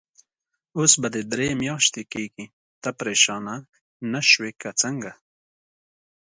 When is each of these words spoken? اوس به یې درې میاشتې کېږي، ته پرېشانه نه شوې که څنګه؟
اوس 0.77 0.91
به 1.01 1.07
یې 1.15 1.21
درې 1.33 1.49
میاشتې 1.61 2.03
کېږي، 2.13 2.45
ته 2.81 2.89
پرېشانه 2.99 3.55
نه 4.11 4.21
شوې 4.29 4.51
که 4.61 4.69
څنګه؟ 4.81 5.11